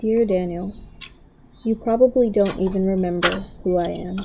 [0.00, 0.76] Dear Daniel,
[1.64, 4.18] you probably don't even remember who I am.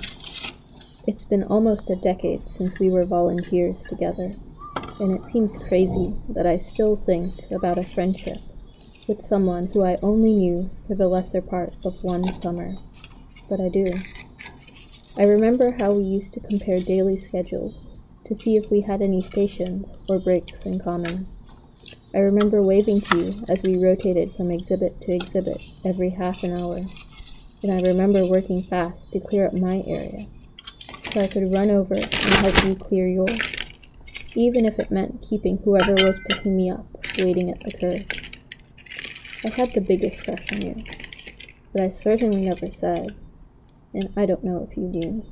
[1.07, 4.35] It's been almost a decade since we were volunteers together,
[4.99, 8.37] and it seems crazy that I still think about a friendship
[9.07, 12.75] with someone who I only knew for the lesser part of one summer.
[13.49, 13.87] But I do.
[15.17, 17.73] I remember how we used to compare daily schedules
[18.25, 21.25] to see if we had any stations or breaks in common.
[22.15, 26.55] I remember waving to you as we rotated from exhibit to exhibit every half an
[26.55, 26.81] hour,
[27.63, 30.27] and I remember working fast to clear up my area
[31.11, 33.39] so I could run over and help you clear yours,
[34.35, 36.85] even if it meant keeping whoever was picking me up
[37.17, 38.05] waiting at the curb.
[39.45, 40.83] I had the biggest crush on you,
[41.71, 43.15] but I certainly never said,
[43.91, 45.25] and I don't know if you knew.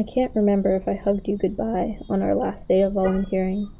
[0.00, 3.70] I can't remember if I hugged you goodbye on our last day of volunteering.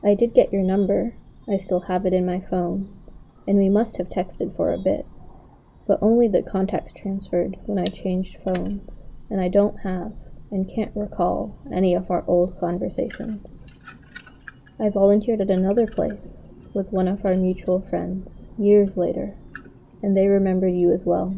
[0.00, 1.16] I did get your number,
[1.48, 2.88] I still have it in my phone,
[3.48, 5.04] and we must have texted for a bit,
[5.88, 8.92] but only the contacts transferred when I changed phones,
[9.28, 10.12] and I don't have
[10.52, 13.44] and can't recall any of our old conversations.
[14.78, 16.36] I volunteered at another place
[16.74, 19.34] with one of our mutual friends years later,
[20.00, 21.34] and they remembered you as well,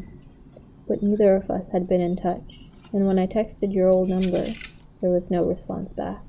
[0.87, 4.45] but neither of us had been in touch and when I texted your old number,
[5.01, 6.23] there was no response back.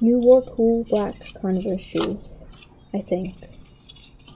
[0.00, 2.18] You wore cool black Converse shoes,
[2.92, 3.36] I think.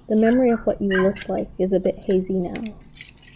[0.09, 2.62] The memory of what you looked like is a bit hazy now,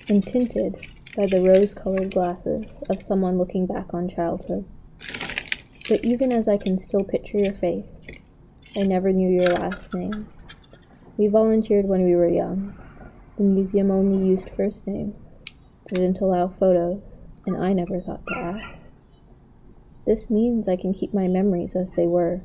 [0.09, 4.65] and tinted by the rose colored glasses of someone looking back on childhood.
[5.89, 7.85] But even as I can still picture your face,
[8.77, 10.29] I never knew your last name.
[11.21, 12.75] We volunteered when we were young.
[13.37, 15.15] The museum only used first names,
[15.87, 17.03] didn't allow photos,
[17.45, 18.81] and I never thought to ask.
[20.07, 22.41] This means I can keep my memories as they were.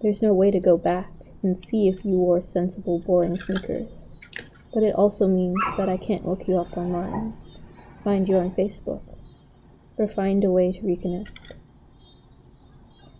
[0.00, 1.10] There's no way to go back
[1.42, 3.88] and see if you wore sensible, boring sneakers.
[4.72, 7.34] But it also means that I can't look you up online,
[8.04, 9.02] find you on Facebook,
[9.96, 11.36] or find a way to reconnect.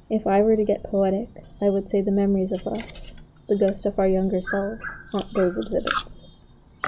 [0.08, 3.07] If I were to get poetic, I would say the memories of us
[3.48, 6.04] the ghost of our younger selves haunt those exhibits,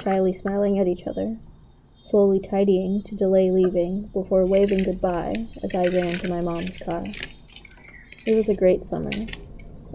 [0.03, 1.37] shyly smiling at each other,
[2.03, 7.03] slowly tidying to delay leaving before waving goodbye as I ran to my mom's car.
[8.25, 9.11] It was a great summer,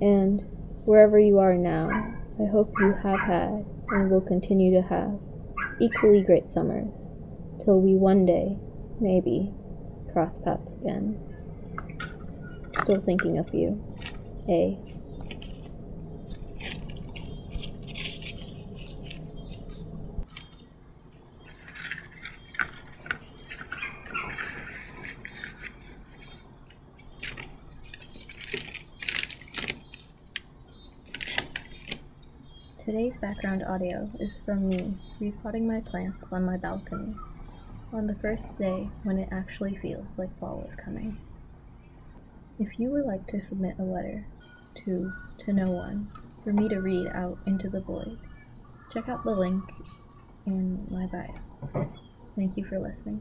[0.00, 0.44] and
[0.84, 1.88] wherever you are now,
[2.40, 5.18] I hope you have had and will continue to have
[5.78, 6.90] equally great summers
[7.64, 8.58] till we one day,
[9.00, 9.52] maybe,
[10.12, 11.20] cross paths again.
[12.82, 13.82] Still thinking of you.
[14.48, 14.78] A.
[32.86, 37.16] Today's background audio is from me repotting my plants on my balcony
[37.92, 41.18] on the first day when it actually feels like fall is coming.
[42.60, 44.24] If you would like to submit a letter
[44.84, 46.12] to to no one
[46.44, 48.20] for me to read out into the void,
[48.92, 49.64] check out the link
[50.46, 51.88] in my bio.
[52.36, 53.20] Thank you for listening.